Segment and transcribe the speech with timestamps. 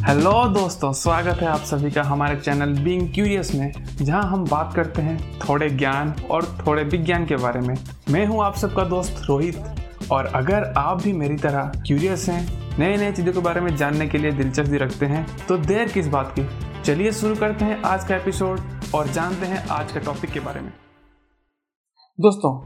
[0.00, 4.72] Hello दोस्तों, स्वागत है आप सभी का हमारे चैनल बीइंग क्यूरियस में, जहाँ हम बात
[4.76, 7.74] करते हैं थोड़े ज्ञान और थोड़े विज्ञान के बारे में।
[8.10, 9.56] मैं हूँ आप सबका दोस्त रोहित,
[10.12, 14.06] और अगर आप भी मेरी तरह क्यूरियस हैं नए नए चीज़ों के बारे में जानने
[14.06, 16.46] के लिए दिलचस्पी रखते हैं तो देर किस बात की?
[16.82, 18.60] चलिए शुरू करते हैं आज का एपिसोड
[18.94, 20.72] और जानते हैं आज का टॉपिक के बारे में।
[22.18, 22.58] दोस्तों,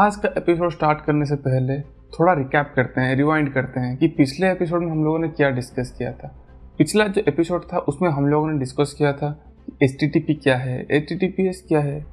[0.00, 1.80] आज का एपिसोड स्टार्ट करने से पहले
[2.10, 5.50] थोड़ा रिकैप करते हैं रिवाइंड करते हैं कि पिछले एपिसोड में हम लोगों ने क्या
[5.52, 6.36] डिस्कस किया था।
[6.80, 9.28] पिछला जो एपिसोड था, उसमें हम लोगों ने डिस्कस किया था
[9.82, 9.96] एच
[10.42, 11.08] क्या है एच
[11.68, 12.06] क्या है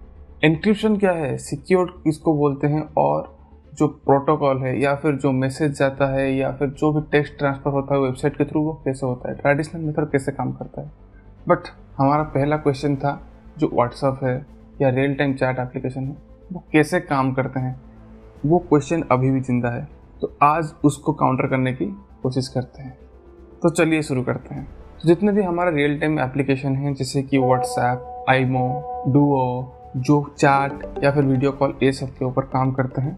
[0.44, 3.38] एंक्रिप्शन क्या है सिक्योर किसको बोलते हैं, और
[3.73, 7.72] जो प्रोटोकॉल है, या फिर जो मैसेज जाता है, या फिर जो भी टेक्स्ट ट्रांसफ़र
[7.72, 9.36] होता है वेबसाइट के थ्रू वो कैसे होता है?
[9.36, 10.92] ट्रेडिशनल मेथड कैसे काम करता है?
[11.48, 13.20] बट हमारा पहला क्वेश्चन था,
[13.58, 14.36] जो व्हाट्सअप है,
[14.81, 16.18] या रियल टाइम चैट एप्लीकेशन है,
[16.54, 17.76] वो कैसे काम करते हैं?
[18.45, 19.88] वो क्वेश्चन अभी भी ज़िंदा है
[20.22, 21.86] तो आज उसको काउंटर करने की
[22.23, 22.98] कोशिश करते हैं।
[23.64, 24.68] तो चलिए शुरू करते हैं।
[25.06, 28.66] जितने भी हमारा रियल टाइम एप्लीकेशन हैं, जैसे कि व्हाट्सएप आईमो
[29.08, 29.66] डुओ
[29.98, 33.18] जो चैट या फिर वीडियो कॉल ये सब के ऊपर काम करते हैं।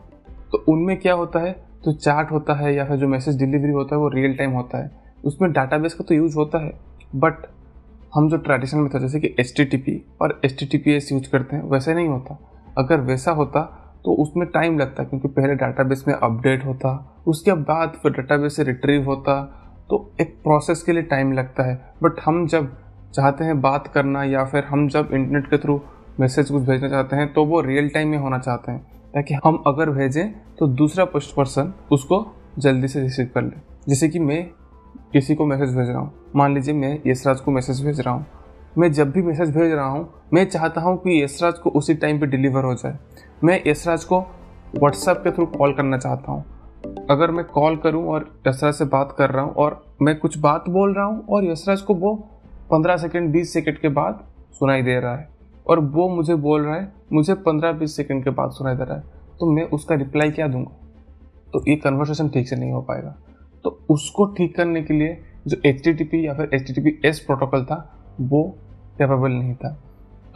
[0.51, 1.51] तो उनमें क्या होता है?
[1.83, 4.77] तो चैट होता है या फिर जो मैसेज डिलीवरी होता है, वो रियल टाइम होता
[4.77, 4.91] है।
[5.25, 6.79] उसमें डाटाबेस का तो यूज़ होता है
[7.15, 7.33] बट
[8.15, 12.39] हम जो ट्रेडिशनल मेथड जैसे कि एच और एच यूज़ करते हैं, वैसे नहीं होता।
[12.77, 13.61] अगर वैसा होता
[14.05, 18.63] तो उसमें टाइम लगता, क्योंकि पहले डाटाबेस में अपडेट होता, उसके बाद फिर डाटाबेस से
[18.63, 19.55] रिट्रीव होता
[19.89, 22.71] तो एक प्रोसेस के लिए टाइम लगता है। बट हम जब
[23.13, 25.79] चाहते हैं बात करना या फिर हम जब इंटरनेट के थ्रू
[26.19, 28.79] मैसेज कुछ भेजना चाहते हैं तो वो रियल टाइम में होना चाहते हैं।
[29.13, 32.25] ताकि हम अगर भेजें तो दूसरा पोस्ट पर्सन उसको
[32.59, 34.43] जल्दी से रिसीव कर ले। जैसे कि मैं
[35.13, 38.25] किसी को मैसेज भेज रहा हूँ। मान लीजिए मैं यशराज को मैसेज भेज रहा हूँ।
[38.77, 42.19] मैं जब भी मैसेज भेज रहा हूँ, मैं चाहता हूँ कि यशराज को उसी टाइम
[42.19, 42.97] पे डिलीवर हो जाए।
[43.43, 44.19] मैं यशराज को
[44.75, 46.43] व्हाट्सएप के थ्रू कॉल करना चाहता हूँ।
[47.09, 50.69] अगर मैं कॉल करूँ और यशराज से बात कर रहा हूँ और मैं कुछ बात
[50.69, 52.13] बोल रहा हूँ और यशराज को वो
[52.71, 55.29] पंद्रह सेकेंड, बीस सेकेंड के बाद सुनाई दे रहा है
[55.67, 58.97] और वो मुझे बोल रहा है, मुझे पंद्रह, बीस सेकेंड के बाद सुनाई दे रहा
[58.97, 59.03] है
[59.39, 60.71] तो मैं उसका रिप्लाई क्या दूँगा?
[61.53, 63.15] तो ये कन्वर्सेशन ठीक से नहीं हो पाएगा।
[63.65, 65.17] तो उसको ठीक करने के लिए
[65.47, 67.77] जो एच या फिर एच एस प्रोटोकॉल था,
[68.21, 68.43] वो
[68.97, 69.71] कैपेबल नहीं था।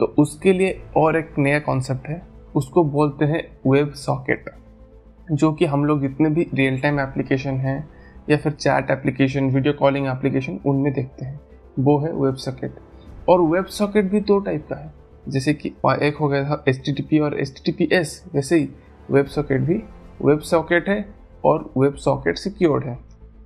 [0.00, 2.22] तो उसके लिए और एक नया कॉन्सेप्ट है,
[2.54, 4.50] उसको बोलते हैं वेब सॉकेट
[5.32, 7.88] जो कि हम लोग जितने भी रियल टाइम एप्लीकेशन हैं,
[8.30, 11.40] या फिर chat application video calling application उनमें देखते हैं।
[11.78, 12.74] वो है वेब सॉकेट
[13.28, 14.92] और वेब सॉकेट भी दो टाइप का है।
[15.28, 18.68] जैसे कि, एक हो गया था HTTP और एच वैसे ही
[19.10, 19.82] वेब सॉकेट भी
[20.22, 21.14] वेब सॉकेट है
[21.44, 22.98] और वेब सॉकेट सिक्योर्ड है।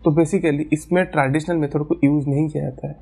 [0.04, 2.96] तो बेसिकली इसमें ट्रेडिशनल मेथड को यूज़ नहीं किया जाता है।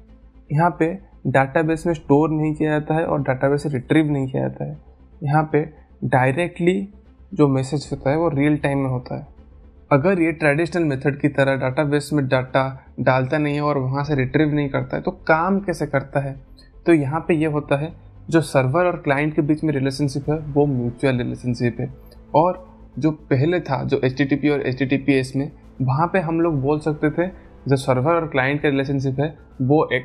[0.53, 4.43] यहाँ पे डाटाबेस में स्टोर नहीं किया जाता है और डाटाबेस से रिट्रीव नहीं किया
[4.43, 4.79] जाता है।
[5.25, 5.71] यहाँ पे
[6.05, 6.89] डायरेक्टली
[7.35, 9.27] जो मैसेज होता है, वो रियल टाइम में होता है।
[9.93, 14.15] अगर ये ट्रेडिशनल मेथड की तरह डाटाबेस में डाटा डालता नहीं है और वहाँ से
[14.15, 16.37] रिट्रीव नहीं करता है तो काम कैसे करता है?
[16.87, 17.93] तो यहाँ पे ये होता है,
[18.31, 21.95] जो सर्वर और क्लाइंट के बीच में रिलेशनशिप है, वो म्यूचुअल रिलेशनशिप है।
[22.35, 27.11] और जो पहले था, जो HTTP और एच में, वहाँ पे हम लोग बोल सकते
[27.11, 27.31] थे,
[27.69, 30.05] जो सर्वर और क्लाइंट का रिलेशनशिप है, वो एक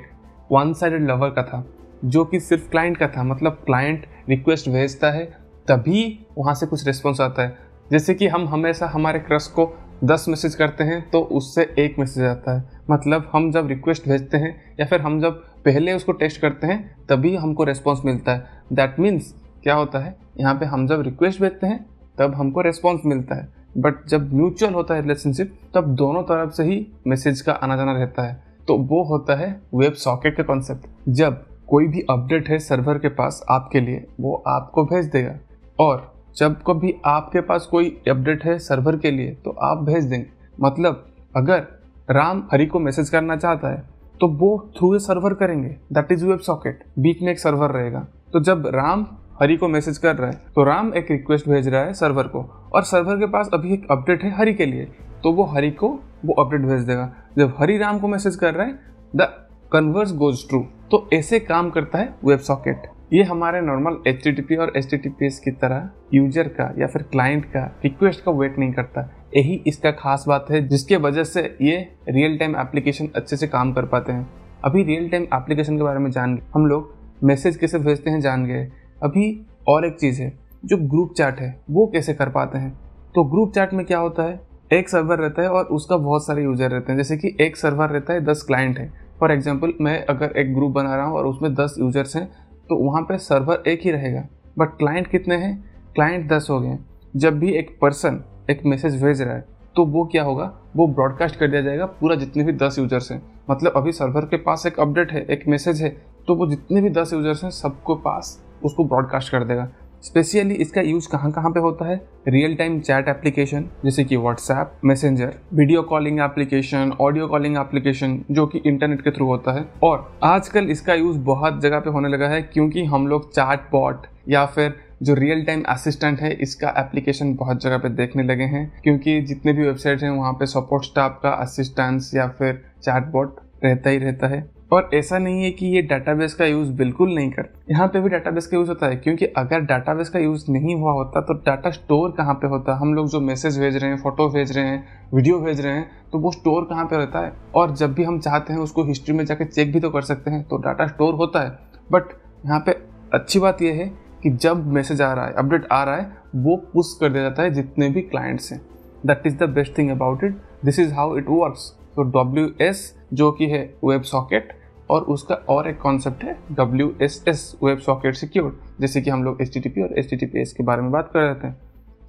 [0.52, 1.66] वन साइड लवर का था,
[2.06, 6.86] जो कि सिर्फ़ क्लाइंट का था। मतलब क्लाइंट रिक्वेस्ट भेजता है तभी वहाँ से कुछ
[6.88, 7.58] रिस्पॉन्स आता है।
[7.92, 9.74] जैसे कि हम हमेशा हमारे क्रश को
[10.04, 14.38] दस मैसेज करते हैं तो उससे एक मैसेज आता है। मतलब हम जब रिक्वेस्ट भेजते
[14.38, 18.46] हैं, या फिर हम जब पहले उसको टेस्ट करते हैं, तभी हमको रिस्पॉन्स मिलता है।
[18.74, 19.34] दैट मीन्स
[19.64, 20.16] क्या होता है?
[20.40, 21.86] यहाँ पे हम जब रिक्वेस्ट भेजते हैं,
[22.18, 23.48] तब हमको रिस्पॉन्स मिलता है।
[23.78, 27.92] बट जब म्यूचुअल होता है रिलेशनशिप तब दोनों तरफ़ से ही मैसेज का आना जाना
[27.92, 32.60] रहता है। तो वो होता है वेब सॉकेट का कॉन्सेप्ट जब कोई भी अपडेट है
[32.60, 35.38] सर्वर के पास आपके लिए, वो आपको भेज देगा।
[35.82, 40.28] और जब कभी आपके पास कोई अपडेट है सर्वर के लिए तो आप भेज देंगे।
[40.62, 41.06] मतलब
[41.36, 41.68] अगर
[42.10, 43.84] राम हरि को मैसेज करना चाहता है
[44.22, 48.06] तो वो थ्रू ए सर्वर करेंगे। दैट इज़ वेब सॉकेट बीच में एक सर्वर रहेगा।
[48.34, 49.06] तो जब राम
[49.42, 52.42] हरि को मैसेज कर रहा है तो राम एक रिक्वेस्ट भेज रहा है सर्वर को।
[52.74, 54.86] और सर्वर के पास अभी एक अपडेट है हरि के लिए
[55.24, 55.90] तो वो हरि को
[56.26, 58.80] वो अपडेट भेज देगा। जब हरि राम को मैसेज कर रहा है
[59.16, 59.28] द
[59.74, 64.72] कन्वर्स गोज ट्रू तो ऐसे काम करता है वेब सॉकेट ये हमारे नॉर्मल HTTP और
[64.78, 69.02] HTTPS की तरह यूज़र का या फिर क्लाइंट का रिक्वेस्ट का वेट नहीं करता।
[69.38, 71.76] यही इसका खास बात है, जिसके वजह से ये
[72.10, 74.30] रियल टाइम एप्लीकेशन अच्छे से काम कर पाते हैं।
[74.66, 76.94] अभी रियल टाइम एप्लीकेशन के बारे में जान गए। हम लोग
[77.24, 78.68] मैसेज कैसे भेजते हैं जान गए।
[79.04, 80.32] अभी और एक चीज़ है,
[80.66, 82.72] जो ग्रुप चैट है, वो कैसे कर पाते हैं?
[83.16, 84.40] तो ग्रुप चैट में क्या होता है?
[84.74, 87.90] एक सर्वर रहता है और उसका बहुत सारे यूज़र रहते हैं। जैसे कि एक सर्वर
[87.90, 91.26] रहता है, दस क्लाइंट है। फॉर एग्ज़ाम्पल मैं अगर एक ग्रुप बना रहा हूँ और
[91.26, 92.30] उसमें दस यूज़र्स हैं
[92.72, 94.22] तो वहाँ पर सर्वर एक ही रहेगा।
[94.60, 95.54] बट क्लाइंट कितने हैं?
[95.96, 96.78] क्लाइंट दस हो गए
[97.16, 99.46] जब भी एक पर्सन एक मैसेज भेज रहा है
[99.76, 100.52] तो वो क्या होगा?
[100.76, 104.38] वो ब्रॉडकास्ट कर दिया जाएगा पूरा जितने भी दस यूज़र्स हैं। मतलब अभी सर्वर के
[104.38, 105.90] पास एक अपडेट है, एक मैसेज है
[106.28, 109.68] तो वो जितने भी दस यूज़र्स हैं, सबको पास उसको ब्रॉडकास्ट कर देगा।
[110.04, 111.96] स्पेशली इसका यूज़ कहाँ कहाँ पे होता है?
[112.28, 118.46] रियल टाइम चैट एप्लीकेशन जैसे कि WhatsApp Messenger video calling application audio calling application जो
[118.48, 122.28] कि इंटरनेट के थ्रू होता है। और आजकल इसका यूज़ बहुत जगह पे होने लगा
[122.28, 127.34] है, क्योंकि हम लोग चैट बॉट या फिर जो रियल टाइम असिस्टेंट है, इसका एप्लीकेशन
[127.36, 131.20] बहुत जगह पे देखने लगे हैं। क्योंकि जितने भी वेबसाइट हैं, वहाँ पे सपोर्ट स्टाफ
[131.24, 135.66] का असिस्टेंस या फिर चैट बॉट रहता ही रहता है। और ऐसा नहीं है कि
[135.66, 138.96] ये डाटाबेस का यूज़ बिल्कुल नहीं कर, यहाँ पे भी डाटाबेस का यूज़ होता है,
[138.96, 142.76] क्योंकि अगर डाटाबेस का यूज़ नहीं हुआ होता तो डाटा स्टोर कहाँ पे होता?
[142.76, 145.90] हम लोग जो मैसेज भेज रहे हैं फ़ोटो भेज रहे हैं वीडियो भेज रहे हैं
[146.12, 147.34] तो वो स्टोर कहाँ पे रहता है?
[147.56, 150.32] और जब भी हम चाहते हैं उसको हिस्ट्री में जाकर चेक भी तो कर सकते
[150.32, 151.58] हैं तो डाटा स्टोर होता है।
[151.90, 152.14] बट
[152.46, 152.76] यहाँ पे
[153.14, 153.92] अच्छी बात यह है
[154.24, 157.44] कि जब मैसेज आ रहा है अपडेट आ रहा है, वो पुश कर दिया जाता
[157.44, 158.62] है जितने भी क्लाइंट्स हैं।
[159.04, 162.94] That is the best thing about it this is how it works तो डब्ल्यू एस
[163.14, 164.54] जो कि है वेब सॉकेट
[164.92, 169.24] और उसका और एक कॉन्सेप्ट है W S S web socket secure जैसे कि हम
[169.24, 171.10] लोग एच टी टी पी और H T T P S के बारे में बात
[171.14, 171.54] कर रहे थे।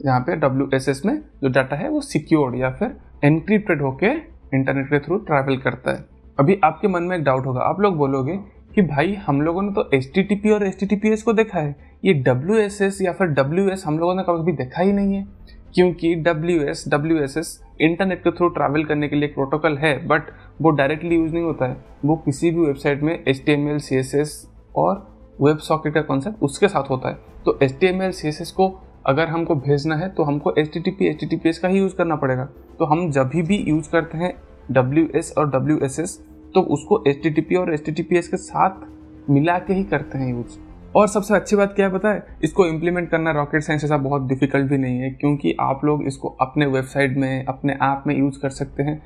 [0.05, 4.11] यहाँ पे डब्ल्यू एस एस में जो डाटा है वो सिक्योर्ड या फिर एनक्रिप्टेड होके
[4.57, 6.05] इंटरनेट के थ्रू ट्रैवल करता है।
[6.39, 8.37] अभी आपके मन में एक डाउट होगा, आप लोग बोलोगे
[8.75, 9.89] कि भाई हम लोगों ने तो
[10.35, 11.75] पी और एस को देखा है।
[12.05, 15.15] ये डब्ल्यू एस एस या फिर डब्ल्यू एस हम लोगों ने कभी देखा ही नहीं
[15.15, 15.27] है,
[15.75, 19.77] क्योंकि W S W S S internet के थ्रू ट्रैवल करने के लिए एक प्रोटोकॉल
[19.79, 20.31] है, बट
[20.63, 23.79] वो डायरेक्टली यूज़ नहीं होता है। वो किसी भी वेबसाइट में H T M L
[23.79, 24.35] C S S
[24.77, 25.07] और
[25.41, 28.41] वेब सॉकेट का कॉन्सेप्ट उसके साथ होता है। तो H T M L C S
[28.41, 28.69] S को
[29.07, 31.59] अगर हमको भेजना है तो हमको H T T P H T T P S
[31.59, 32.45] का ही यूज़ करना पड़ेगा।
[32.79, 34.35] तो हम जब भी यूज़ करते हैं
[34.71, 36.19] डब्ल्यू एस और डब्ल्यू एस एस
[36.55, 39.59] तो उसको एच टी टी पी और H T T P S के साथ मिला
[39.59, 40.59] के ही करते हैं यूज़।
[40.97, 42.25] और सबसे अच्छी बात क्या है, पता है?
[42.45, 46.29] इसको इम्प्लीमेंट करना रॉकेट साइंस ऐसा बहुत डिफ़िकल्ट भी नहीं है, क्योंकि आप लोग इसको
[46.41, 49.01] अपने वेबसाइट में, अपने ऐप में यूज़ कर सकते हैं।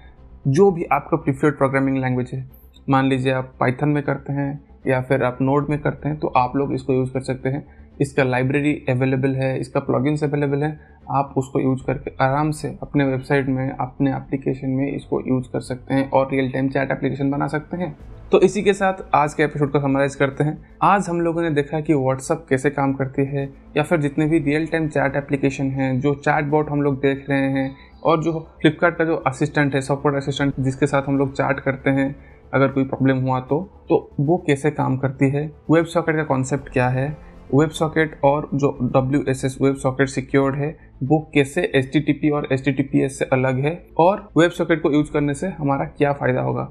[0.48, 2.44] जो भी आपका प्रिफर्ड प्रोग्रामिंग लैंग्वेज है,
[2.90, 6.28] मान लीजिए आप पाइथन में करते हैं या फिर आप नोड में करते हैं तो
[6.36, 7.66] आप लोग इसको यूज़ कर सकते हैं।
[8.00, 10.78] इसका लाइब्रेरी अवेलेबल है, इसका प्लगइन्स अवेलेबल है,
[11.10, 15.60] आप उसको यूज़ करके आराम से अपने वेबसाइट में, अपने एप्लीकेशन में इसको यूज़ कर
[15.60, 17.96] सकते हैं और रियल टाइम चैट एप्लीकेशन बना सकते हैं।
[18.32, 21.50] तो इसी के साथ आज के एपिसोड को समराइज करते हैं। आज हम लोगों ने
[21.50, 25.70] देखा कि व्हाट्सअप कैसे काम करती है, या फिर जितने भी रियल टाइम चैट एप्लीकेशन
[25.70, 29.74] हैं, जो चैट बोट हम लोग देख रहे हैं, और जो फ्लिपकार्ट का जो असिस्टेंट
[29.74, 32.14] है सॉफ्टवेयर असिस्टेंट जिसके साथ हम लोग चैट करते हैं,
[32.54, 36.68] अगर कोई प्रॉब्लम हुआ तो तो वो कैसे काम करती है वेब सॉकेट का कॉन्सेप्ट
[36.68, 37.06] क्या है
[37.54, 42.00] वेब सॉकेट और जो W S S web socket secured है, वो कैसे एच टी
[42.00, 44.92] टी पी और H T T P S से अलग है और वेब सॉकेट को
[44.92, 46.64] यूज़ करने से हमारा क्या फ़ायदा होगा?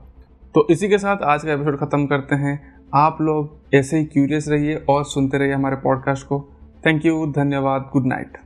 [0.55, 2.59] तो इसी के साथ आज का एपिसोड ख़त्म करते हैं।
[2.93, 6.39] आप लोग ऐसे ही क्यूरियस रहिए और सुनते रहिए हमारे पॉडकास्ट को।
[6.85, 8.37] थैंक यू धन्यवाद गुड नाइट